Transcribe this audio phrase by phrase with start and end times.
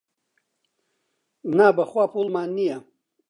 [1.57, 2.77] نا بەخوا پووڵمان نییە.